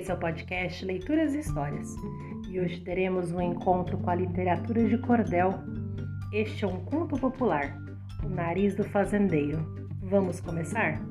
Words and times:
Esse 0.00 0.10
é 0.10 0.14
o 0.14 0.16
podcast 0.16 0.82
Leituras 0.82 1.34
e 1.34 1.40
Histórias 1.40 1.94
e 2.48 2.58
hoje 2.58 2.80
teremos 2.80 3.32
um 3.32 3.40
encontro 3.42 3.98
com 3.98 4.08
a 4.08 4.14
literatura 4.14 4.88
de 4.88 4.96
cordel. 4.96 5.52
Este 6.32 6.64
é 6.64 6.68
um 6.68 6.82
conto 6.86 7.18
popular, 7.18 7.76
O 8.24 8.28
Nariz 8.30 8.74
do 8.74 8.82
Fazendeiro. 8.82 9.62
Vamos 10.00 10.40
começar? 10.40 11.02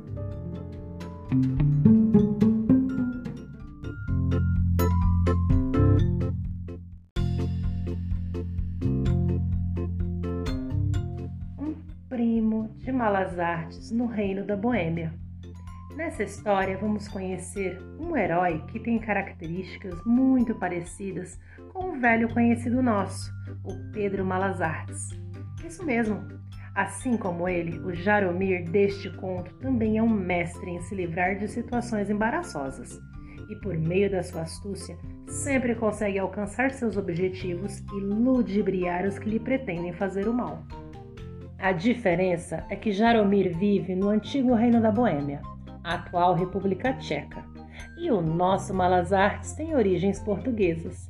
Um 11.59 11.75
primo 12.09 12.71
de 12.79 12.91
malas 12.91 13.37
artes 13.37 13.91
no 13.91 14.07
reino 14.07 14.43
da 14.43 14.57
Boêmia. 14.57 15.13
Nessa 15.99 16.23
história, 16.23 16.77
vamos 16.77 17.09
conhecer 17.09 17.77
um 17.99 18.15
herói 18.15 18.63
que 18.69 18.79
tem 18.79 18.97
características 18.99 20.01
muito 20.05 20.55
parecidas 20.55 21.37
com 21.73 21.89
um 21.89 21.99
velho 21.99 22.29
conhecido 22.29 22.81
nosso, 22.81 23.29
o 23.65 23.91
Pedro 23.91 24.23
Malazartes. 24.23 25.09
Isso 25.61 25.85
mesmo. 25.85 26.25
Assim 26.73 27.17
como 27.17 27.49
ele, 27.49 27.79
o 27.79 27.93
Jaromir 27.93 28.63
deste 28.71 29.09
conto 29.17 29.53
também 29.55 29.97
é 29.97 30.01
um 30.01 30.07
mestre 30.07 30.71
em 30.71 30.81
se 30.83 30.95
livrar 30.95 31.37
de 31.37 31.49
situações 31.49 32.09
embaraçosas 32.09 32.97
e, 33.49 33.55
por 33.57 33.77
meio 33.77 34.09
da 34.09 34.23
sua 34.23 34.43
astúcia, 34.43 34.97
sempre 35.27 35.75
consegue 35.75 36.17
alcançar 36.17 36.71
seus 36.71 36.95
objetivos 36.95 37.83
e 37.93 37.99
ludibriar 37.99 39.05
os 39.05 39.19
que 39.19 39.29
lhe 39.29 39.39
pretendem 39.39 39.91
fazer 39.91 40.29
o 40.29 40.33
mal. 40.33 40.63
A 41.57 41.73
diferença 41.73 42.65
é 42.69 42.77
que 42.77 42.93
Jaromir 42.93 43.53
vive 43.57 43.93
no 43.93 44.07
antigo 44.07 44.53
reino 44.53 44.81
da 44.81 44.93
Boêmia, 44.93 45.41
atual 45.93 46.33
República 46.33 46.93
Tcheca, 46.93 47.43
e 47.97 48.11
o 48.11 48.21
nosso 48.21 48.73
Malas 48.73 49.11
Artes 49.11 49.53
tem 49.53 49.75
origens 49.75 50.19
portuguesas. 50.19 51.09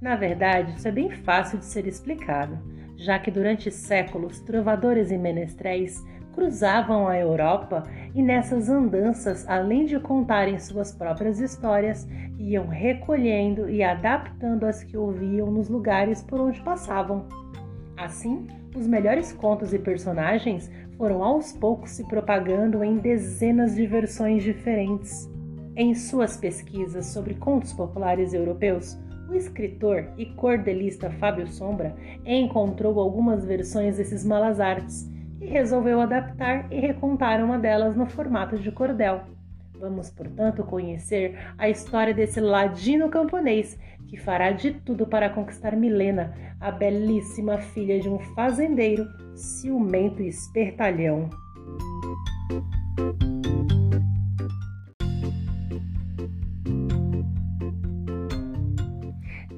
Na 0.00 0.16
verdade, 0.16 0.74
isso 0.76 0.86
é 0.86 0.92
bem 0.92 1.10
fácil 1.10 1.58
de 1.58 1.64
ser 1.64 1.86
explicado, 1.86 2.58
já 2.96 3.18
que 3.18 3.30
durante 3.30 3.70
séculos 3.70 4.40
trovadores 4.40 5.10
e 5.10 5.18
menestréis 5.18 6.04
cruzavam 6.34 7.06
a 7.06 7.16
Europa 7.16 7.84
e 8.14 8.22
nessas 8.22 8.68
andanças, 8.68 9.48
além 9.48 9.86
de 9.86 9.98
contarem 10.00 10.58
suas 10.58 10.92
próprias 10.92 11.40
histórias, 11.40 12.06
iam 12.38 12.66
recolhendo 12.66 13.70
e 13.70 13.82
adaptando 13.82 14.64
as 14.64 14.82
que 14.82 14.96
ouviam 14.96 15.50
nos 15.50 15.68
lugares 15.68 16.22
por 16.22 16.40
onde 16.40 16.60
passavam. 16.62 17.26
Assim, 17.96 18.46
os 18.74 18.86
melhores 18.86 19.32
contos 19.32 19.72
e 19.72 19.78
personagens 19.78 20.70
foram 20.96 21.22
aos 21.22 21.52
poucos 21.52 21.90
se 21.90 22.04
propagando 22.04 22.82
em 22.82 22.98
dezenas 22.98 23.74
de 23.74 23.86
versões 23.86 24.42
diferentes. 24.42 25.28
Em 25.76 25.94
suas 25.94 26.36
pesquisas 26.36 27.06
sobre 27.06 27.34
contos 27.34 27.72
populares 27.72 28.32
europeus, 28.32 28.96
o 29.28 29.34
escritor 29.34 30.08
e 30.16 30.26
cordelista 30.26 31.10
Fábio 31.10 31.46
Sombra 31.46 31.96
encontrou 32.24 33.00
algumas 33.00 33.44
versões 33.44 33.96
desses 33.96 34.24
malas 34.24 34.60
artes 34.60 35.10
e 35.40 35.46
resolveu 35.46 36.00
adaptar 36.00 36.72
e 36.72 36.78
recontar 36.78 37.42
uma 37.42 37.58
delas 37.58 37.96
no 37.96 38.06
formato 38.06 38.58
de 38.58 38.70
cordel. 38.70 39.22
Vamos, 39.78 40.08
portanto, 40.10 40.62
conhecer 40.62 41.36
a 41.58 41.68
história 41.68 42.14
desse 42.14 42.40
ladino 42.40 43.08
camponês 43.08 43.78
que 44.08 44.16
fará 44.16 44.50
de 44.52 44.72
tudo 44.72 45.06
para 45.06 45.30
conquistar 45.30 45.76
Milena, 45.76 46.34
a 46.60 46.70
belíssima 46.70 47.58
filha 47.58 48.00
de 48.00 48.08
um 48.08 48.18
fazendeiro 48.34 49.06
ciumento 49.34 50.22
e 50.22 50.28
espertalhão. 50.28 51.28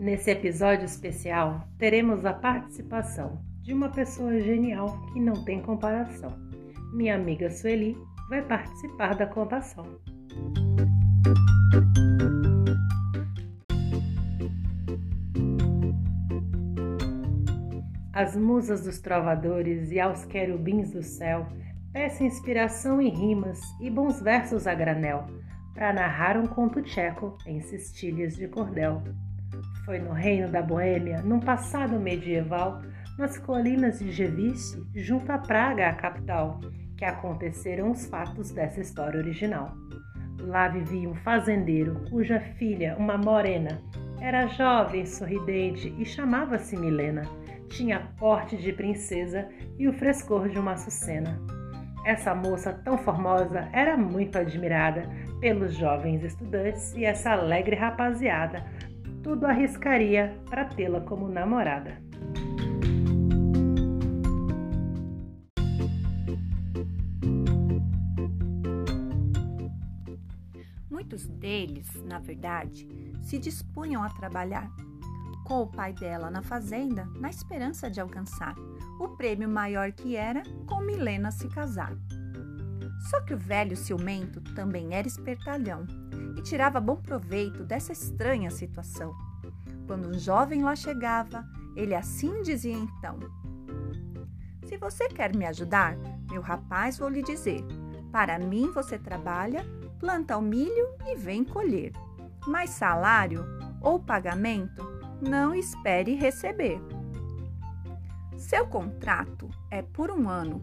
Nesse 0.06 0.30
episódio 0.30 0.84
especial, 0.84 1.68
teremos 1.78 2.24
a 2.24 2.32
participação 2.32 3.40
de 3.60 3.74
uma 3.74 3.88
pessoa 3.88 4.38
genial 4.38 5.00
que 5.12 5.20
não 5.20 5.44
tem 5.44 5.60
comparação. 5.60 6.30
Minha 6.94 7.16
amiga 7.16 7.50
Sueli 7.50 7.96
vai 8.28 8.40
participar 8.40 9.16
da 9.16 9.26
contação. 9.26 9.84
As 18.16 18.34
musas 18.34 18.82
dos 18.82 18.98
trovadores 18.98 19.92
e 19.92 20.00
aos 20.00 20.24
querubins 20.24 20.90
do 20.90 21.02
céu 21.02 21.46
peçam 21.92 22.26
inspiração 22.26 23.02
e 23.02 23.10
rimas 23.10 23.60
e 23.78 23.90
bons 23.90 24.22
versos 24.22 24.66
a 24.66 24.74
granel 24.74 25.26
para 25.74 25.92
narrar 25.92 26.38
um 26.38 26.46
conto 26.46 26.80
tcheco 26.80 27.36
em 27.44 27.60
cestilhas 27.60 28.34
de 28.34 28.48
cordel. 28.48 29.02
Foi 29.84 29.98
no 29.98 30.14
reino 30.14 30.50
da 30.50 30.62
Boêmia, 30.62 31.20
num 31.20 31.40
passado 31.40 32.00
medieval, 32.00 32.80
nas 33.18 33.36
colinas 33.36 33.98
de 33.98 34.10
Gevice, 34.10 34.82
junto 34.94 35.30
a 35.30 35.36
Praga, 35.36 35.90
a 35.90 35.92
capital, 35.92 36.58
que 36.96 37.04
aconteceram 37.04 37.90
os 37.90 38.06
fatos 38.06 38.50
dessa 38.50 38.80
história 38.80 39.20
original. 39.20 39.74
Lá 40.40 40.68
vivia 40.68 41.06
um 41.06 41.14
fazendeiro 41.16 42.02
cuja 42.08 42.40
filha, 42.40 42.96
uma 42.98 43.18
morena, 43.18 43.78
era 44.22 44.46
jovem, 44.46 45.04
sorridente 45.04 45.94
e 45.98 46.06
chamava-se 46.06 46.78
Milena 46.78 47.24
tinha 47.68 48.12
porte 48.18 48.56
de 48.56 48.72
princesa 48.72 49.48
e 49.78 49.88
o 49.88 49.92
frescor 49.92 50.48
de 50.48 50.58
uma 50.58 50.72
açucena. 50.72 51.40
Essa 52.04 52.34
moça 52.34 52.72
tão 52.72 52.96
formosa 52.96 53.68
era 53.72 53.96
muito 53.96 54.38
admirada 54.38 55.08
pelos 55.40 55.74
jovens 55.74 56.22
estudantes 56.22 56.94
e 56.94 57.04
essa 57.04 57.32
alegre 57.32 57.76
rapaziada 57.76 58.64
tudo 59.26 59.44
arriscaria 59.44 60.40
para 60.48 60.64
tê-la 60.66 61.00
como 61.00 61.26
namorada. 61.26 62.00
Muitos 70.88 71.26
deles, 71.26 71.92
na 72.04 72.20
verdade, 72.20 72.86
se 73.20 73.36
dispunham 73.36 74.04
a 74.04 74.10
trabalhar 74.10 74.70
com 75.46 75.62
o 75.62 75.66
pai 75.66 75.92
dela 75.92 76.28
na 76.28 76.42
fazenda 76.42 77.08
na 77.20 77.30
esperança 77.30 77.88
de 77.88 78.00
alcançar 78.00 78.54
o 78.98 79.08
prêmio 79.16 79.48
maior 79.48 79.92
que 79.92 80.16
era 80.16 80.42
com 80.66 80.80
Milena 80.80 81.30
se 81.30 81.48
casar. 81.48 81.96
Só 83.08 83.20
que 83.20 83.32
o 83.32 83.38
velho 83.38 83.76
ciumento 83.76 84.40
também 84.54 84.92
era 84.92 85.06
espertalhão 85.06 85.86
e 86.36 86.42
tirava 86.42 86.80
bom 86.80 86.96
proveito 86.96 87.62
dessa 87.62 87.92
estranha 87.92 88.50
situação. 88.50 89.14
Quando 89.86 90.08
um 90.08 90.18
jovem 90.18 90.64
lá 90.64 90.74
chegava, 90.74 91.46
ele 91.76 91.94
assim 91.94 92.42
dizia 92.42 92.74
então: 92.74 93.20
Se 94.64 94.76
você 94.76 95.08
quer 95.08 95.36
me 95.36 95.46
ajudar, 95.46 95.96
meu 96.28 96.42
rapaz, 96.42 96.98
vou 96.98 97.08
lhe 97.08 97.22
dizer: 97.22 97.64
para 98.10 98.36
mim 98.38 98.72
você 98.72 98.98
trabalha, 98.98 99.64
planta 100.00 100.36
o 100.36 100.42
milho 100.42 100.88
e 101.06 101.14
vem 101.14 101.44
colher. 101.44 101.92
Mas 102.48 102.70
salário 102.70 103.44
ou 103.80 104.00
pagamento 104.00 104.96
não 105.20 105.54
espere 105.54 106.14
receber. 106.14 106.80
Seu 108.36 108.66
contrato 108.66 109.48
é 109.70 109.82
por 109.82 110.10
um 110.10 110.28
ano 110.28 110.62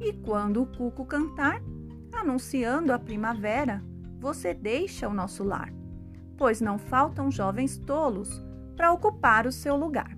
e 0.00 0.12
quando 0.12 0.62
o 0.62 0.66
cuco 0.66 1.04
cantar, 1.04 1.62
anunciando 2.12 2.92
a 2.92 2.98
primavera, 2.98 3.82
você 4.18 4.52
deixa 4.52 5.08
o 5.08 5.14
nosso 5.14 5.44
lar, 5.44 5.72
pois 6.36 6.60
não 6.60 6.78
faltam 6.78 7.30
jovens 7.30 7.78
tolos 7.78 8.42
para 8.76 8.92
ocupar 8.92 9.46
o 9.46 9.52
seu 9.52 9.76
lugar. 9.76 10.14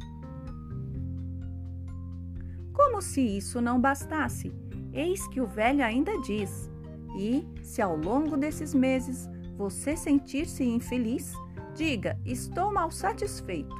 Como 2.73 3.01
se 3.01 3.21
isso 3.21 3.61
não 3.61 3.81
bastasse, 3.81 4.53
eis 4.93 5.27
que 5.29 5.41
o 5.41 5.47
velho 5.47 5.85
ainda 5.85 6.19
diz: 6.21 6.71
e 7.17 7.47
se 7.63 7.81
ao 7.81 7.97
longo 7.97 8.37
desses 8.37 8.75
meses 8.75 9.29
você 9.57 9.97
sentir-se 9.97 10.65
infeliz, 10.65 11.33
Diga: 11.75 12.17
estou 12.25 12.73
mal 12.73 12.91
satisfeito 12.91 13.75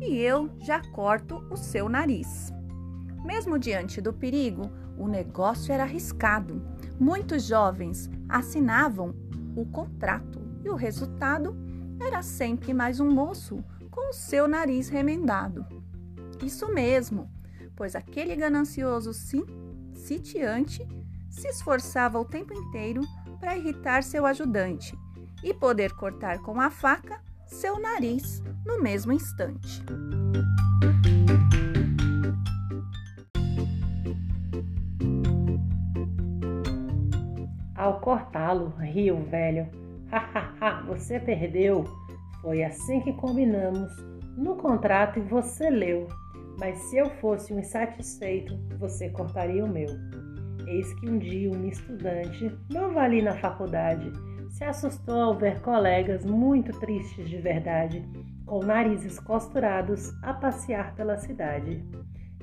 e 0.00 0.16
eu 0.16 0.50
já 0.60 0.80
corto 0.92 1.44
o 1.50 1.56
seu 1.56 1.90
nariz. 1.90 2.50
Mesmo 3.22 3.58
diante 3.58 4.00
do 4.00 4.14
perigo, 4.14 4.70
o 4.96 5.06
negócio 5.06 5.72
era 5.72 5.82
arriscado. 5.82 6.62
Muitos 6.98 7.44
jovens 7.44 8.10
assinavam 8.28 9.14
o 9.54 9.66
contrato 9.66 10.40
e 10.64 10.70
o 10.70 10.74
resultado 10.74 11.54
era 12.00 12.22
sempre 12.22 12.72
mais 12.72 12.98
um 12.98 13.10
moço 13.10 13.62
com 13.90 14.08
o 14.08 14.14
seu 14.14 14.48
nariz 14.48 14.88
remendado. 14.88 15.66
Isso 16.42 16.72
mesmo, 16.72 17.30
pois 17.76 17.94
aquele 17.94 18.34
ganancioso 18.34 19.12
sitiante 19.92 20.86
se 21.28 21.48
esforçava 21.48 22.18
o 22.18 22.24
tempo 22.24 22.54
inteiro 22.54 23.02
para 23.38 23.56
irritar 23.56 24.02
seu 24.02 24.24
ajudante 24.24 24.98
e 25.42 25.52
poder 25.52 25.92
cortar 25.92 26.38
com 26.40 26.58
a 26.58 26.70
faca 26.70 27.20
seu 27.46 27.78
nariz 27.80 28.42
no 28.64 28.82
mesmo 28.82 29.12
instante. 29.12 29.82
Ao 37.74 38.00
cortá-lo, 38.00 38.72
riu 38.78 39.18
o 39.18 39.24
velho. 39.24 39.68
Hahaha, 40.10 40.82
você 40.86 41.20
perdeu. 41.20 41.84
Foi 42.40 42.62
assim 42.62 43.00
que 43.00 43.12
combinamos 43.14 43.90
no 44.36 44.56
contrato 44.56 45.20
você 45.22 45.70
leu. 45.70 46.08
Mas 46.58 46.78
se 46.84 46.96
eu 46.96 47.10
fosse 47.20 47.52
um 47.52 47.58
insatisfeito, 47.58 48.56
você 48.78 49.10
cortaria 49.10 49.64
o 49.64 49.68
meu. 49.68 49.88
Eis 50.66 50.94
que 50.94 51.08
um 51.08 51.18
dia 51.18 51.50
um 51.50 51.66
estudante, 51.66 52.50
novo 52.70 52.98
ali 52.98 53.20
na 53.20 53.34
faculdade, 53.34 54.10
se 54.54 54.62
assustou 54.62 55.20
ao 55.20 55.34
ver 55.34 55.60
colegas 55.62 56.24
muito 56.24 56.70
tristes 56.78 57.28
de 57.28 57.38
verdade, 57.38 58.04
com 58.46 58.60
narizes 58.60 59.18
costurados, 59.18 60.12
a 60.22 60.32
passear 60.32 60.94
pela 60.94 61.16
cidade. 61.16 61.82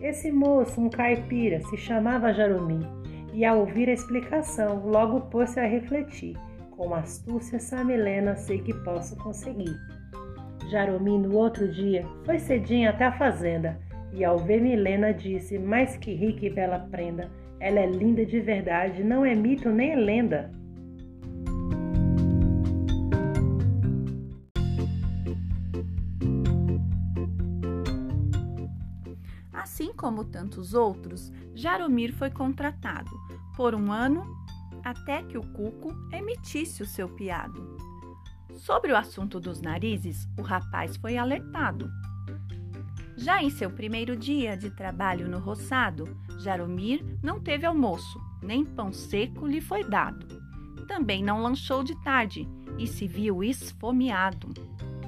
Esse 0.02 0.30
moço, 0.30 0.82
um 0.82 0.90
caipira, 0.90 1.62
se 1.62 1.78
chamava 1.78 2.34
Jarumi, 2.34 2.86
e 3.34 3.46
ao 3.46 3.60
ouvir 3.60 3.88
a 3.88 3.94
explicação, 3.94 4.86
logo 4.86 5.22
pôs-se 5.22 5.58
a 5.62 5.66
refletir. 5.66 6.36
Com 6.72 6.94
astúcia 6.94 7.60
samilena 7.60 8.36
sei 8.36 8.60
que 8.60 8.74
posso 8.84 9.16
conseguir. 9.16 9.74
Jarumi, 10.70 11.18
no 11.18 11.38
outro 11.38 11.72
dia, 11.72 12.06
foi 12.26 12.40
cedinho 12.40 12.90
até 12.90 13.06
a 13.06 13.18
fazenda, 13.18 13.80
e 14.12 14.26
ao 14.26 14.38
ver 14.38 14.60
Milena 14.60 15.14
disse, 15.14 15.58
mais 15.58 15.96
que 15.96 16.14
rica 16.14 16.46
e 16.46 16.50
bela 16.50 16.80
prenda, 16.92 17.32
ela 17.58 17.80
é 17.80 17.88
linda 17.88 18.26
de 18.26 18.42
verdade, 18.42 19.02
não 19.02 19.26
é 19.26 19.34
mito 19.34 19.70
nem 19.70 19.94
é 19.94 19.96
lenda. 19.96 20.61
Como 30.02 30.26
tantos 30.26 30.74
outros, 30.74 31.32
Jaromir 31.54 32.12
foi 32.12 32.32
contratado 32.32 33.12
por 33.56 33.76
um 33.76 33.92
ano 33.92 34.26
até 34.84 35.22
que 35.22 35.38
o 35.38 35.44
Cuco 35.44 35.94
emitisse 36.12 36.82
o 36.82 36.88
seu 36.88 37.08
piado. 37.08 37.78
Sobre 38.58 38.92
o 38.92 38.98
assunto 38.98 39.40
dos 39.40 39.62
narizes, 39.62 40.28
o 40.40 40.42
rapaz 40.42 40.98
foi 40.98 41.18
alertado. 41.18 41.88
Já 43.16 43.44
em 43.44 43.52
seu 43.52 43.70
primeiro 43.70 44.18
dia 44.18 44.58
de 44.58 44.72
trabalho 44.72 45.30
no 45.30 45.38
roçado, 45.38 46.18
Jaromir 46.40 47.06
não 47.22 47.40
teve 47.40 47.68
almoço, 47.68 48.20
nem 48.42 48.66
pão 48.66 48.92
seco 48.92 49.46
lhe 49.46 49.62
foi 49.62 49.84
dado. 49.84 50.26
Também 50.88 51.24
não 51.24 51.44
lanchou 51.44 51.84
de 51.84 51.94
tarde 52.04 52.50
e 52.80 52.88
se 52.88 53.08
viu 53.08 53.44
esfomeado. 53.44 54.50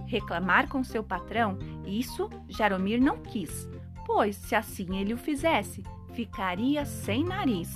Reclamar 0.05 0.67
com 0.67 0.83
seu 0.83 1.03
patrão, 1.03 1.57
isso 1.83 2.29
Jaromir 2.47 3.01
não 3.01 3.17
quis, 3.17 3.67
pois 4.13 4.35
se 4.35 4.53
assim 4.53 4.99
ele 4.99 5.11
o 5.11 5.17
fizesse, 5.17 5.81
ficaria 6.13 6.85
sem 6.85 7.23
nariz. 7.23 7.73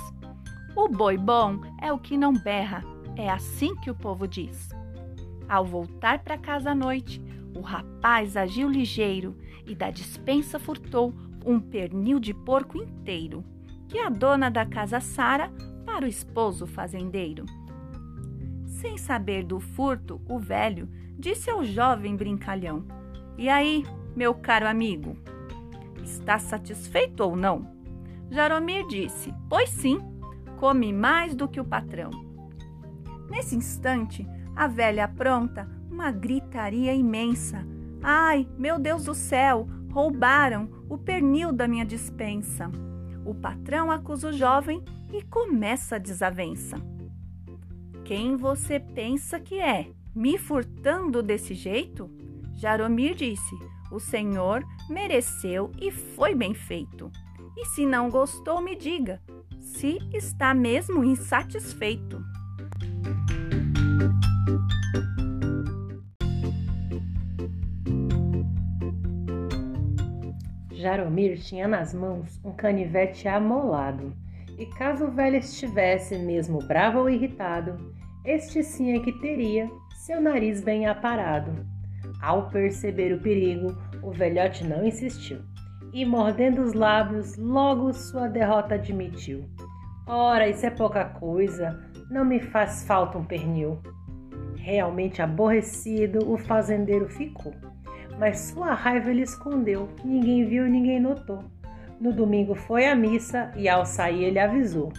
O 0.75 0.87
boi 0.87 1.17
bom 1.17 1.61
é 1.81 1.91
o 1.91 1.97
que 1.97 2.15
não 2.15 2.31
berra, 2.31 2.83
é 3.15 3.27
assim 3.27 3.75
que 3.77 3.89
o 3.89 3.95
povo 3.95 4.27
diz. 4.27 4.69
Ao 5.49 5.65
voltar 5.65 6.19
para 6.19 6.37
casa 6.37 6.69
à 6.69 6.75
noite, 6.75 7.19
o 7.55 7.61
rapaz 7.61 8.37
agiu 8.37 8.69
ligeiro 8.69 9.35
e 9.65 9.73
da 9.73 9.89
dispensa 9.89 10.59
furtou 10.59 11.11
um 11.43 11.59
pernil 11.59 12.19
de 12.19 12.35
porco 12.35 12.77
inteiro, 12.77 13.43
que 13.87 13.97
a 13.97 14.07
dona 14.07 14.51
da 14.51 14.63
casa 14.63 14.99
Sara 14.99 15.51
para 15.87 16.05
o 16.05 16.07
esposo 16.07 16.67
fazendeiro. 16.67 17.45
Sem 18.63 18.95
saber 18.95 19.43
do 19.43 19.59
furto, 19.59 20.21
o 20.29 20.37
velho 20.37 20.87
disse 21.17 21.49
ao 21.49 21.63
jovem 21.63 22.15
brincalhão: 22.15 22.85
E 23.39 23.49
aí, 23.49 23.83
meu 24.15 24.35
caro 24.35 24.67
amigo, 24.67 25.17
Está 26.07 26.39
satisfeito 26.39 27.19
ou 27.19 27.35
não? 27.35 27.67
Jaromir 28.31 28.87
disse: 28.87 29.33
Pois 29.49 29.69
sim, 29.69 29.99
come 30.57 30.93
mais 30.93 31.35
do 31.35 31.49
que 31.49 31.59
o 31.59 31.65
patrão. 31.65 32.11
Nesse 33.29 33.57
instante, 33.57 34.25
a 34.55 34.67
velha 34.67 35.03
apronta 35.03 35.69
uma 35.91 36.09
gritaria 36.09 36.93
imensa. 36.93 37.67
Ai, 38.01 38.47
meu 38.57 38.79
Deus 38.79 39.03
do 39.03 39.13
céu, 39.13 39.67
roubaram 39.91 40.69
o 40.89 40.97
pernil 40.97 41.51
da 41.51 41.67
minha 41.67 41.85
dispensa. 41.85 42.71
O 43.25 43.35
patrão 43.35 43.91
acusa 43.91 44.29
o 44.29 44.33
jovem 44.33 44.81
e 45.11 45.21
começa 45.23 45.97
a 45.97 45.99
desavença. 45.99 46.77
Quem 48.05 48.37
você 48.37 48.79
pensa 48.79 49.41
que 49.41 49.59
é? 49.59 49.91
Me 50.15 50.37
furtando 50.37 51.21
desse 51.21 51.53
jeito? 51.53 52.09
Jaromir 52.55 53.13
disse: 53.13 53.55
o 53.91 53.99
Senhor 53.99 54.63
mereceu 54.89 55.71
e 55.79 55.91
foi 55.91 56.33
bem 56.33 56.53
feito. 56.53 57.11
E 57.55 57.65
se 57.65 57.85
não 57.85 58.09
gostou, 58.09 58.61
me 58.61 58.75
diga, 58.75 59.21
se 59.59 59.97
está 60.13 60.53
mesmo 60.53 61.03
insatisfeito. 61.03 62.21
Jaromir 70.71 71.39
tinha 71.39 71.67
nas 71.67 71.93
mãos 71.93 72.39
um 72.45 72.53
canivete 72.53 73.27
amolado, 73.27 74.13
e 74.57 74.65
caso 74.65 75.05
o 75.05 75.11
velho 75.11 75.37
estivesse 75.37 76.17
mesmo 76.17 76.59
bravo 76.59 76.99
ou 76.99 77.09
irritado, 77.09 77.93
este 78.23 78.63
sim 78.63 78.95
é 78.95 78.99
que 78.99 79.11
teria 79.19 79.69
seu 79.95 80.21
nariz 80.21 80.61
bem 80.61 80.85
aparado. 80.85 81.65
Ao 82.21 82.49
perceber 82.49 83.13
o 83.13 83.19
perigo, 83.19 83.77
o 84.01 84.11
velhote 84.11 84.63
não 84.63 84.85
insistiu 84.85 85.39
e, 85.93 86.05
mordendo 86.05 86.61
os 86.61 86.73
lábios, 86.73 87.37
logo 87.37 87.93
sua 87.93 88.27
derrota 88.27 88.75
admitiu. 88.75 89.45
Ora, 90.05 90.47
isso 90.47 90.65
é 90.65 90.69
pouca 90.69 91.05
coisa, 91.05 91.83
não 92.09 92.23
me 92.23 92.39
faz 92.39 92.85
falta 92.85 93.17
um 93.17 93.25
pernil. 93.25 93.79
Realmente 94.55 95.21
aborrecido, 95.21 96.31
o 96.31 96.37
fazendeiro 96.37 97.07
ficou, 97.09 97.53
mas 98.19 98.39
sua 98.39 98.73
raiva 98.73 99.09
ele 99.09 99.23
escondeu, 99.23 99.89
ninguém 100.03 100.45
viu, 100.45 100.65
ninguém 100.65 100.99
notou. 100.99 101.43
No 101.99 102.13
domingo 102.13 102.53
foi 102.53 102.85
à 102.85 102.95
missa 102.95 103.51
e 103.55 103.67
ao 103.67 103.85
sair 103.85 104.25
ele 104.25 104.39
avisou: 104.39 104.91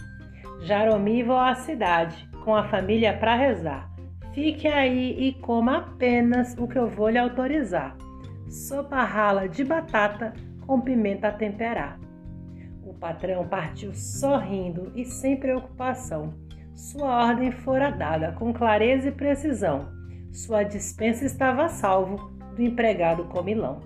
Jaromi 0.61 1.23
vou 1.23 1.37
à 1.37 1.55
cidade 1.55 2.27
com 2.43 2.55
a 2.55 2.65
família 2.65 3.17
para 3.17 3.35
rezar. 3.35 3.89
Fique 4.33 4.67
aí 4.67 5.27
e 5.27 5.33
coma 5.33 5.77
apenas 5.77 6.55
o 6.57 6.67
que 6.67 6.77
eu 6.77 6.87
vou 6.87 7.09
lhe 7.09 7.17
autorizar. 7.17 7.97
Sopa 8.47 9.03
rala 9.03 9.47
de 9.47 9.63
batata 9.63 10.33
com 10.65 10.79
pimenta 10.79 11.29
a 11.29 11.31
temperar. 11.31 11.99
O 12.83 12.93
patrão 12.93 13.47
partiu 13.47 13.93
sorrindo 13.93 14.91
e 14.95 15.03
sem 15.03 15.37
preocupação. 15.37 16.33
Sua 16.75 17.25
ordem 17.27 17.51
fora 17.51 17.89
dada 17.89 18.31
com 18.33 18.53
clareza 18.53 19.09
e 19.09 19.11
precisão. 19.11 19.89
Sua 20.31 20.63
dispensa 20.63 21.25
estava 21.25 21.65
a 21.65 21.69
salvo 21.69 22.31
do 22.55 22.61
empregado 22.61 23.25
comilão. 23.25 23.81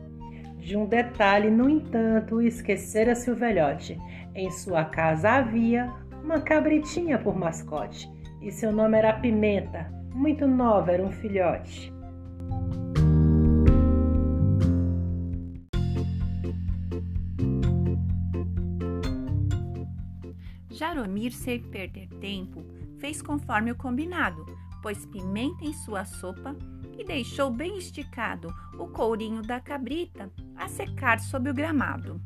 De 0.58 0.78
um 0.78 0.86
detalhe, 0.86 1.50
no 1.50 1.70
entanto, 1.70 2.42
esquecera-se 2.42 3.32
o 3.32 3.36
velhote. 3.36 3.98
Em 4.36 4.50
sua 4.52 4.86
casa 4.86 5.32
havia 5.32 5.92
uma 6.24 6.40
cabritinha 6.40 7.18
por 7.18 7.36
mascote, 7.36 8.10
e 8.42 8.52
seu 8.52 8.72
nome 8.72 8.98
era 8.98 9.14
Pimenta, 9.14 9.92
muito 10.14 10.48
nova, 10.48 10.92
era 10.92 11.04
um 11.04 11.12
filhote. 11.12 11.92
Jaromir, 20.70 21.32
sem 21.32 21.60
perder 21.60 22.08
tempo, 22.20 22.64
fez 22.98 23.22
conforme 23.22 23.72
o 23.72 23.76
combinado, 23.76 24.46
pôs 24.82 25.06
pimenta 25.06 25.64
em 25.64 25.74
sua 25.74 26.04
sopa 26.04 26.56
e 26.98 27.04
deixou 27.04 27.52
bem 27.52 27.78
esticado 27.78 28.54
o 28.78 28.88
courinho 28.88 29.42
da 29.42 29.60
cabrita 29.60 30.32
a 30.56 30.68
secar 30.68 31.20
sob 31.20 31.50
o 31.50 31.54
gramado. 31.54 32.22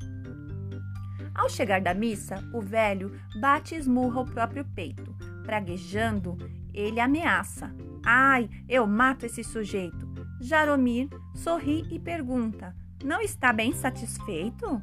Ao 1.36 1.48
chegar 1.50 1.82
da 1.82 1.94
missa, 1.94 2.44
o 2.54 2.60
velho 2.60 3.12
bate 3.40 3.76
e 3.76 3.78
esmurra 3.78 4.22
o 4.22 4.26
próprio 4.26 4.66
peito, 4.66 5.16
praguejando 5.44 6.36
ele 6.78 7.00
ameaça. 7.00 7.74
Ai, 8.06 8.50
eu 8.70 8.86
mato 8.86 9.26
esse 9.26 9.44
sujeito. 9.44 10.08
Jaromir 10.40 11.10
sorri 11.34 11.86
e 11.90 12.00
pergunta: 12.00 12.76
Não 13.04 13.20
está 13.20 13.52
bem 13.52 13.74
satisfeito? 13.74 14.82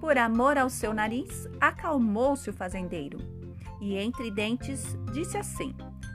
Por 0.00 0.18
amor 0.18 0.58
ao 0.58 0.68
seu 0.68 0.92
nariz, 0.92 1.48
acalmou-se 1.60 2.50
o 2.50 2.52
fazendeiro 2.52 3.18
e, 3.80 3.96
entre 3.96 4.30
dentes, 4.30 4.96
disse 5.12 5.36
assim: 5.36 5.74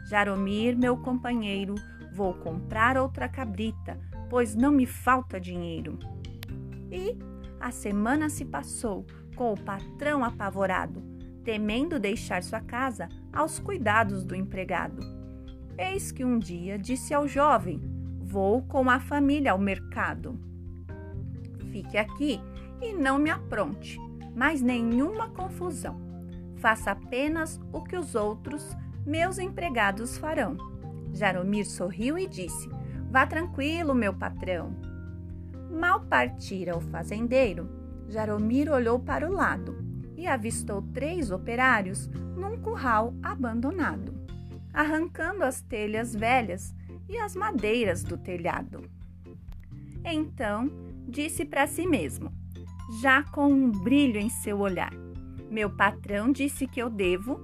Jaromir, 0.09 0.77
meu 0.77 0.97
companheiro, 0.97 1.75
vou 2.13 2.33
comprar 2.33 2.97
outra 2.97 3.29
cabrita, 3.29 3.99
pois 4.29 4.55
não 4.55 4.71
me 4.71 4.85
falta 4.85 5.39
dinheiro. 5.39 5.97
E 6.91 7.17
a 7.59 7.71
semana 7.71 8.29
se 8.29 8.43
passou 8.43 9.05
com 9.35 9.53
o 9.53 9.59
patrão 9.59 10.23
apavorado 10.23 11.13
temendo 11.43 11.99
deixar 11.99 12.41
sua 12.41 12.61
casa 12.61 13.09
aos 13.33 13.57
cuidados 13.59 14.23
do 14.23 14.35
empregado. 14.35 15.01
Eis 15.77 16.11
que 16.11 16.23
um 16.23 16.37
dia 16.37 16.77
disse 16.77 17.13
ao 17.13 17.27
jovem: 17.27 17.81
Vou 18.19 18.61
com 18.61 18.89
a 18.89 18.99
família 18.99 19.51
ao 19.51 19.57
mercado. 19.57 20.39
Fique 21.71 21.97
aqui 21.97 22.39
e 22.79 22.93
não 22.93 23.17
me 23.17 23.31
apronte, 23.31 23.99
mas 24.35 24.61
nenhuma 24.61 25.29
confusão. 25.29 25.99
Faça 26.57 26.91
apenas 26.91 27.59
o 27.73 27.81
que 27.81 27.97
os 27.97 28.15
outros, 28.15 28.77
meus 29.05 29.39
empregados, 29.39 30.17
farão. 30.17 30.55
Jaromir 31.11 31.65
sorriu 31.65 32.17
e 32.17 32.27
disse: 32.27 32.69
Vá 33.09 33.25
tranquilo, 33.25 33.95
meu 33.95 34.13
patrão. 34.13 34.75
Mal 35.71 36.01
partira 36.01 36.77
o 36.77 36.81
fazendeiro, 36.81 37.67
Jaromir 38.07 38.71
olhou 38.71 38.99
para 38.99 39.27
o 39.27 39.33
lado 39.33 39.92
e 40.15 40.27
avistou 40.27 40.81
três 40.93 41.31
operários 41.31 42.07
num 42.35 42.57
curral 42.57 43.13
abandonado, 43.21 44.13
arrancando 44.73 45.43
as 45.43 45.61
telhas 45.61 46.15
velhas 46.15 46.75
e 47.07 47.17
as 47.17 47.35
madeiras 47.35 48.03
do 48.03 48.17
telhado. 48.17 48.81
Então 50.03 50.69
disse 51.07 51.45
para 51.45 51.67
si 51.67 51.85
mesmo, 51.85 52.31
já 53.01 53.23
com 53.23 53.51
um 53.51 53.71
brilho 53.71 54.19
em 54.19 54.29
seu 54.29 54.59
olhar: 54.59 54.93
Meu 55.49 55.69
patrão 55.69 56.31
disse 56.31 56.67
que 56.67 56.81
eu 56.81 56.89
devo 56.89 57.39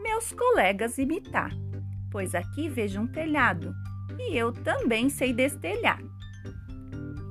meus 0.00 0.32
colegas 0.32 0.98
imitar, 0.98 1.52
pois 2.10 2.34
aqui 2.34 2.68
vejo 2.68 3.00
um 3.00 3.06
telhado 3.06 3.74
e 4.18 4.36
eu 4.36 4.52
também 4.52 5.08
sei 5.08 5.32
destelhar. 5.32 6.02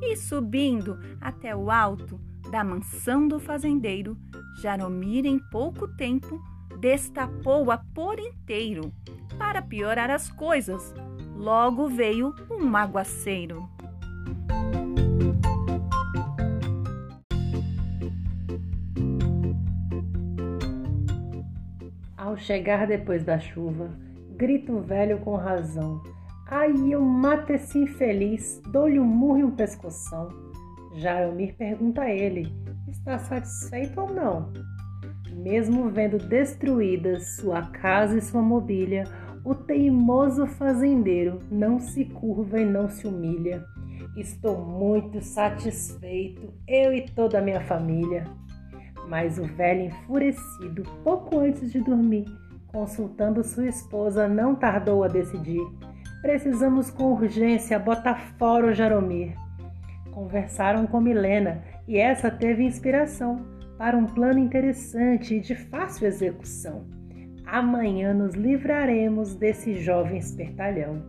E 0.01 0.15
subindo 0.15 0.97
até 1.19 1.55
o 1.55 1.69
alto 1.69 2.19
da 2.49 2.63
mansão 2.63 3.27
do 3.27 3.39
fazendeiro, 3.39 4.17
Jaromir, 4.59 5.25
em 5.25 5.39
pouco 5.49 5.87
tempo, 5.95 6.41
destapou-a 6.79 7.77
por 7.93 8.19
inteiro. 8.19 8.91
Para 9.37 9.61
piorar 9.61 10.09
as 10.09 10.29
coisas, 10.29 10.93
logo 11.35 11.87
veio 11.87 12.33
um 12.49 12.75
aguaceiro. 12.75 13.69
Ao 22.15 22.37
chegar 22.37 22.87
depois 22.87 23.23
da 23.23 23.39
chuva, 23.39 23.89
grita 24.37 24.71
o 24.71 24.81
velho 24.81 25.19
com 25.19 25.35
razão. 25.35 26.01
Aí 26.47 26.91
eu 26.91 27.01
mato 27.01 27.51
esse 27.51 27.79
infeliz, 27.79 28.61
dou-lhe 28.67 28.99
um 28.99 29.05
murro 29.05 29.39
e 29.39 29.43
um 29.43 29.51
pescoção. 29.51 30.29
Jaromir 30.95 31.55
pergunta 31.55 32.01
a 32.01 32.11
ele: 32.11 32.51
está 32.87 33.17
satisfeito 33.17 33.99
ou 33.99 34.13
não? 34.13 34.51
Mesmo 35.33 35.89
vendo 35.89 36.17
destruídas 36.17 37.37
sua 37.37 37.63
casa 37.63 38.17
e 38.17 38.21
sua 38.21 38.41
mobília, 38.41 39.05
o 39.43 39.55
teimoso 39.55 40.45
fazendeiro 40.45 41.39
não 41.49 41.79
se 41.79 42.05
curva 42.05 42.59
e 42.59 42.65
não 42.65 42.89
se 42.89 43.07
humilha. 43.07 43.63
Estou 44.15 44.63
muito 44.63 45.21
satisfeito, 45.21 46.53
eu 46.67 46.93
e 46.93 47.05
toda 47.07 47.39
a 47.39 47.41
minha 47.41 47.61
família. 47.61 48.25
Mas 49.07 49.39
o 49.39 49.45
velho 49.45 49.85
enfurecido, 49.85 50.83
pouco 51.03 51.39
antes 51.39 51.71
de 51.71 51.79
dormir, 51.79 52.25
consultando 52.67 53.43
sua 53.43 53.67
esposa, 53.67 54.27
não 54.27 54.53
tardou 54.53 55.03
a 55.03 55.07
decidir. 55.07 55.61
Precisamos 56.21 56.91
com 56.91 57.13
urgência 57.13 57.79
botar 57.79 58.35
fora 58.37 58.67
o 58.67 58.73
Jaromir. 58.73 59.33
Conversaram 60.11 60.85
com 60.85 60.99
Milena 60.99 61.63
e 61.87 61.97
essa 61.97 62.29
teve 62.29 62.63
inspiração 62.63 63.45
para 63.77 63.97
um 63.97 64.05
plano 64.05 64.39
interessante 64.39 65.35
e 65.35 65.39
de 65.39 65.55
fácil 65.55 66.07
execução. 66.07 66.85
Amanhã 67.45 68.13
nos 68.13 68.35
livraremos 68.35 69.35
desse 69.35 69.75
jovem 69.75 70.17
espertalhão. 70.17 71.01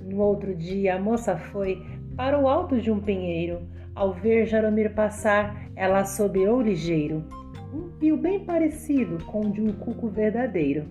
No 0.00 0.18
outro 0.18 0.54
dia, 0.54 0.96
a 0.96 1.00
moça 1.00 1.36
foi 1.36 1.84
para 2.16 2.38
o 2.38 2.48
alto 2.48 2.80
de 2.80 2.90
um 2.90 3.00
pinheiro. 3.00 3.68
Ao 3.94 4.12
ver 4.12 4.46
Jaromir 4.46 4.94
passar, 4.94 5.68
ela 5.76 6.00
assobiou 6.00 6.60
ligeiro. 6.60 7.24
Um 7.72 7.90
pio 7.98 8.16
bem 8.16 8.44
parecido 8.44 9.24
com 9.26 9.40
o 9.40 9.52
de 9.52 9.60
um 9.60 9.72
cuco 9.72 10.08
verdadeiro. 10.08 10.86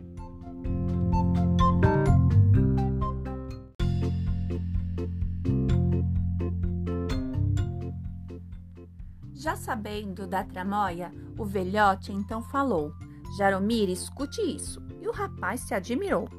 Já 9.42 9.56
sabendo 9.56 10.28
da 10.28 10.44
tramóia, 10.44 11.12
o 11.36 11.44
velhote 11.44 12.12
então 12.12 12.44
falou: 12.44 12.94
Jaromir, 13.40 13.90
escute 13.90 14.40
isso. 14.40 14.80
E 15.02 15.08
o 15.08 15.12
rapaz 15.12 15.62
se 15.62 15.74
admirou. 15.74 16.30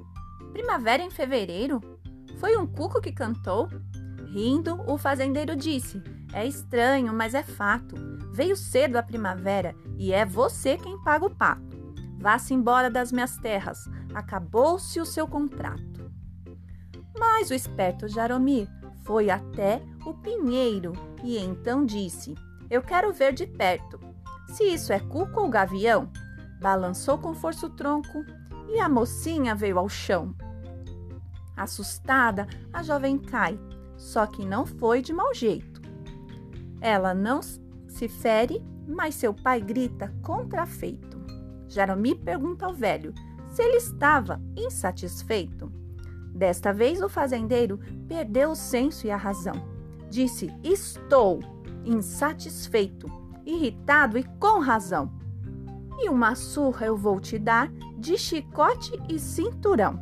Primavera 0.52 1.02
em 1.02 1.10
fevereiro? 1.10 1.80
Foi 2.38 2.56
um 2.56 2.64
cuco 2.64 3.00
que 3.00 3.10
cantou? 3.10 3.68
Rindo, 4.28 4.80
o 4.88 4.96
fazendeiro 4.96 5.56
disse: 5.56 6.00
É 6.32 6.46
estranho, 6.46 7.12
mas 7.12 7.34
é 7.34 7.42
fato. 7.42 7.96
Veio 8.32 8.54
cedo 8.54 8.94
a 8.94 9.02
primavera 9.02 9.74
e 9.98 10.12
é 10.12 10.24
você 10.24 10.76
quem 10.76 10.96
paga 11.02 11.26
o 11.26 11.34
pato. 11.34 11.76
Vá-se 12.20 12.54
embora 12.54 12.88
das 12.88 13.10
minhas 13.10 13.36
terras, 13.36 13.80
acabou-se 14.14 15.00
o 15.00 15.04
seu 15.04 15.26
contrato. 15.26 16.08
Mas 17.18 17.50
o 17.50 17.54
esperto 17.54 18.06
Jaromir 18.06 18.68
foi 19.00 19.28
até 19.28 19.82
o 20.06 20.14
pinheiro 20.14 20.92
e 21.24 21.36
então 21.36 21.84
disse: 21.84 22.36
eu 22.72 22.80
quero 22.80 23.12
ver 23.12 23.34
de 23.34 23.46
perto. 23.46 24.00
Se 24.48 24.64
isso 24.64 24.94
é 24.94 24.98
cuco 24.98 25.42
ou 25.42 25.50
gavião? 25.50 26.10
Balançou 26.58 27.18
com 27.18 27.34
força 27.34 27.66
o 27.66 27.70
tronco 27.70 28.24
e 28.66 28.80
a 28.80 28.88
mocinha 28.88 29.54
veio 29.54 29.78
ao 29.78 29.90
chão. 29.90 30.34
Assustada, 31.54 32.46
a 32.72 32.82
jovem 32.82 33.18
cai, 33.18 33.60
só 33.98 34.24
que 34.24 34.46
não 34.46 34.64
foi 34.64 35.02
de 35.02 35.12
mau 35.12 35.34
jeito. 35.34 35.82
Ela 36.80 37.12
não 37.12 37.42
se 37.42 38.08
fere, 38.08 38.64
mas 38.88 39.16
seu 39.16 39.34
pai 39.34 39.60
grita 39.60 40.10
contrafeito. 40.22 41.20
Jaromir 41.68 42.20
pergunta 42.20 42.64
ao 42.64 42.72
velho 42.72 43.12
se 43.50 43.62
ele 43.62 43.76
estava 43.76 44.40
insatisfeito. 44.56 45.70
Desta 46.34 46.72
vez 46.72 47.02
o 47.02 47.08
fazendeiro 47.10 47.78
perdeu 48.08 48.52
o 48.52 48.56
senso 48.56 49.06
e 49.06 49.10
a 49.10 49.16
razão. 49.16 49.70
Disse: 50.08 50.50
Estou 50.64 51.51
insatisfeito, 51.84 53.10
irritado 53.44 54.18
e 54.18 54.24
com 54.38 54.60
razão. 54.60 55.10
E 55.98 56.08
uma 56.08 56.34
surra 56.34 56.86
eu 56.86 56.96
vou 56.96 57.20
te 57.20 57.38
dar 57.38 57.70
de 57.98 58.16
chicote 58.16 58.92
e 59.08 59.18
cinturão. 59.18 60.00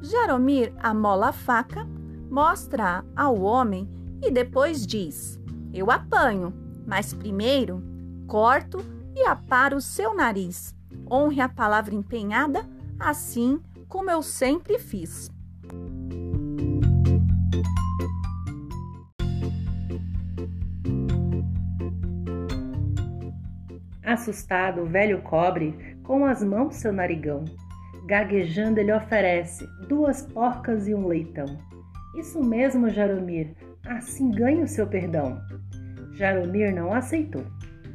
Jaromir 0.00 0.72
amola 0.82 1.28
a 1.28 1.32
faca, 1.32 1.86
mostra 2.30 3.04
ao 3.14 3.40
homem 3.40 3.88
e 4.22 4.30
depois 4.30 4.86
diz: 4.86 5.38
Eu 5.72 5.90
apanho, 5.90 6.52
mas 6.86 7.12
primeiro 7.12 7.82
corto 8.26 8.78
e 9.14 9.24
aparo 9.26 9.80
seu 9.80 10.14
nariz. 10.14 10.74
Honre 11.10 11.40
a 11.40 11.48
palavra 11.48 11.94
empenhada, 11.94 12.66
assim 12.98 13.60
como 13.88 14.10
eu 14.10 14.22
sempre 14.22 14.78
fiz. 14.78 15.30
Assustado, 24.04 24.82
o 24.82 24.86
velho 24.86 25.22
cobre 25.22 25.96
com 26.02 26.24
as 26.24 26.42
mãos 26.42 26.76
seu 26.76 26.92
narigão. 26.92 27.44
Gaguejando, 28.06 28.80
ele 28.80 28.92
oferece 28.92 29.64
duas 29.88 30.22
porcas 30.22 30.88
e 30.88 30.94
um 30.94 31.06
leitão. 31.06 31.46
Isso 32.16 32.42
mesmo, 32.42 32.90
Jaromir, 32.90 33.54
assim 33.86 34.30
ganha 34.30 34.64
o 34.64 34.68
seu 34.68 34.86
perdão. 34.86 35.40
Jaromir 36.14 36.74
não 36.74 36.92
aceitou. 36.92 37.44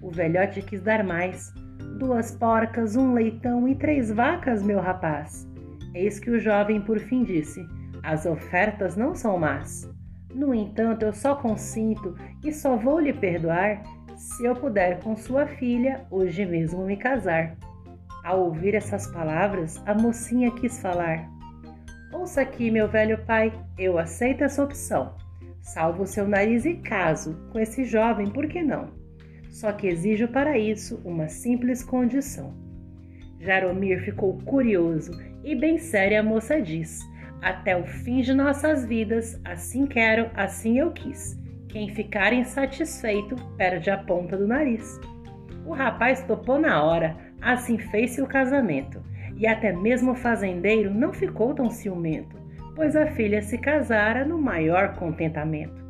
O 0.02 0.10
velhote 0.10 0.62
quis 0.62 0.82
dar 0.82 1.04
mais. 1.04 1.54
Duas 2.00 2.32
porcas, 2.32 2.96
um 2.96 3.14
leitão 3.14 3.68
e 3.68 3.76
três 3.76 4.10
vacas, 4.10 4.64
meu 4.64 4.80
rapaz. 4.80 5.48
Eis 5.94 6.20
que 6.20 6.30
o 6.30 6.40
jovem 6.40 6.80
por 6.80 7.00
fim 7.00 7.24
disse: 7.24 7.68
As 8.02 8.26
ofertas 8.26 8.96
não 8.96 9.14
são 9.14 9.38
más. 9.38 9.90
No 10.34 10.54
entanto, 10.54 11.04
eu 11.04 11.14
só 11.14 11.36
consinto 11.36 12.16
e 12.46 12.54
só 12.54 12.78
vou 12.78 13.00
lhe 13.00 13.14
perdoar 13.14 13.82
se 14.18 14.46
eu 14.46 14.56
puder 14.56 15.00
com 15.00 15.16
sua 15.16 15.46
filha 15.46 16.02
hoje 16.10 16.46
mesmo 16.46 16.86
me 16.86 16.98
casar. 16.98 17.56
Ao 18.24 18.46
ouvir 18.46 18.74
essas 18.74 19.08
palavras, 19.08 19.82
a 19.86 19.94
mocinha 19.94 20.52
quis 20.52 20.82
falar. 20.82 21.30
Ouça 22.12 22.42
aqui, 22.42 22.72
meu 22.72 22.88
velho 22.90 23.24
pai, 23.26 23.54
eu 23.78 23.98
aceito 24.00 24.44
essa 24.44 24.64
opção. 24.64 25.16
Salvo 25.62 26.08
seu 26.08 26.28
nariz 26.28 26.66
e 26.66 26.76
caso 26.76 27.38
com 27.52 27.60
esse 27.60 27.86
jovem, 27.86 28.28
por 28.28 28.48
que 28.48 28.64
não? 28.64 28.90
Só 29.50 29.72
que 29.72 29.88
exijo 29.88 30.28
para 30.28 30.58
isso 30.58 31.00
uma 31.06 31.28
simples 31.28 31.84
condição. 31.84 32.54
Jaromir 33.40 34.04
ficou 34.04 34.38
curioso 34.40 35.12
e 35.44 35.56
bem 35.56 35.78
séria 35.78 36.22
a 36.22 36.24
moça 36.24 36.60
diz: 36.60 37.02
Até 37.42 37.78
o 37.78 37.86
fim 37.86 38.22
de 38.22 38.34
nossas 38.34 38.84
vidas, 38.84 39.40
assim 39.46 39.86
quero, 39.86 40.30
assim 40.36 40.80
eu 40.80 40.92
quis. 40.92 41.38
Quem 41.78 41.90
ficar 41.90 42.34
insatisfeito 42.34 43.36
perde 43.56 43.92
a 43.92 44.00
ponta 44.00 44.36
do 44.36 44.48
nariz. 44.48 45.00
O 45.64 45.74
rapaz 45.74 46.24
topou 46.24 46.60
na 46.60 46.84
hora, 46.84 47.16
assim 47.40 47.78
fez-se 47.78 48.20
o 48.20 48.26
casamento, 48.26 49.00
e 49.36 49.46
até 49.46 49.72
mesmo 49.72 50.14
o 50.14 50.16
fazendeiro 50.16 50.92
não 50.92 51.14
ficou 51.14 51.54
tão 51.54 51.70
ciumento, 51.70 52.36
pois 52.76 52.96
a 52.96 53.06
filha 53.06 53.44
se 53.44 53.60
casara 53.60 54.26
no 54.26 54.42
maior 54.42 54.96
contentamento. 54.96 55.86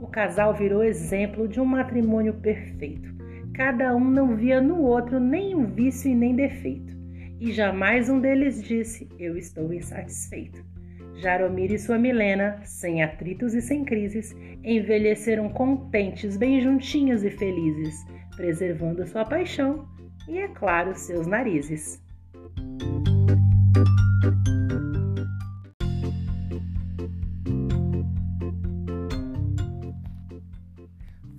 O 0.00 0.08
casal 0.08 0.52
virou 0.52 0.82
exemplo 0.82 1.46
de 1.46 1.60
um 1.60 1.64
matrimônio 1.64 2.34
perfeito. 2.34 3.14
Cada 3.54 3.94
um 3.94 4.04
não 4.04 4.34
via 4.34 4.60
no 4.60 4.82
outro 4.82 5.20
nenhum 5.20 5.64
vício 5.64 6.10
e 6.10 6.14
nem 6.16 6.34
defeito, 6.34 6.92
e 7.38 7.52
jamais 7.52 8.10
um 8.10 8.18
deles 8.18 8.64
disse: 8.64 9.08
Eu 9.16 9.36
estou 9.36 9.72
insatisfeito. 9.72 10.69
Jaromir 11.16 11.72
e 11.72 11.78
sua 11.78 11.98
Milena, 11.98 12.60
sem 12.64 13.02
atritos 13.02 13.54
e 13.54 13.60
sem 13.60 13.84
crises, 13.84 14.34
envelheceram 14.64 15.48
contentes, 15.48 16.36
bem 16.36 16.60
juntinhos 16.60 17.22
e 17.24 17.30
felizes, 17.30 18.06
preservando 18.36 19.06
sua 19.06 19.24
paixão 19.24 19.86
e, 20.28 20.38
é 20.38 20.48
claro, 20.48 20.94
seus 20.94 21.26
narizes. 21.26 22.02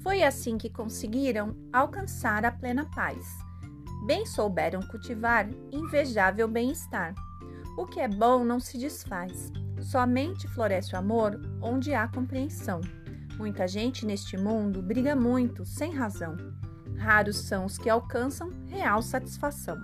Foi 0.04 0.24
assim 0.24 0.58
que 0.58 0.70
conseguiram 0.70 1.56
alcançar 1.72 2.44
a 2.46 2.52
plena 2.52 2.86
paz. 2.94 3.26
Bem 4.06 4.26
souberam 4.26 4.82
cultivar 4.82 5.48
invejável 5.72 6.48
bem-estar. 6.48 7.14
O 7.78 7.86
que 7.86 8.00
é 8.00 8.08
bom 8.08 8.44
não 8.44 8.60
se 8.60 8.78
desfaz. 8.78 9.52
Somente 9.80 10.48
floresce 10.48 10.94
o 10.94 10.98
amor 10.98 11.40
onde 11.62 11.94
há 11.94 12.08
compreensão. 12.08 12.82
Muita 13.38 13.68
gente 13.68 14.06
neste 14.06 14.38
mundo 14.38 14.82
briga 14.82 15.16
muito, 15.16 15.66
sem 15.66 15.92
razão. 15.92 16.36
Raros 16.98 17.38
são 17.38 17.66
os 17.66 17.78
que 17.78 17.90
alcançam 17.90 18.52
real 18.68 19.02
satisfação. 19.02 19.80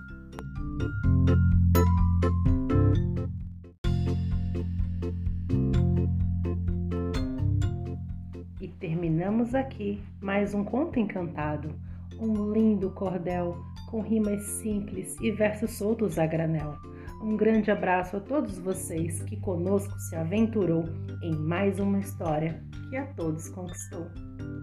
E 8.60 8.68
terminamos 8.68 9.54
aqui 9.54 10.00
mais 10.20 10.54
um 10.54 10.62
conto 10.62 11.00
encantado, 11.00 11.74
um 12.20 12.52
lindo 12.52 12.90
cordel 12.90 13.56
com 13.90 14.02
rimas 14.02 14.42
simples 14.42 15.16
e 15.20 15.32
versos 15.32 15.72
soltos 15.72 16.18
a 16.18 16.26
granel. 16.26 16.76
Um 17.20 17.36
grande 17.36 17.70
abraço 17.70 18.16
a 18.16 18.20
todos 18.20 18.58
vocês 18.58 19.22
que 19.22 19.36
conosco 19.40 19.98
se 19.98 20.14
aventurou 20.14 20.84
em 21.22 21.34
mais 21.34 21.78
uma 21.80 21.98
história 21.98 22.62
que 22.88 22.96
a 22.96 23.06
todos 23.14 23.48
conquistou. 23.48 24.06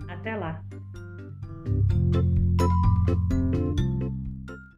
Até 0.08 0.36
lá! 0.36 0.64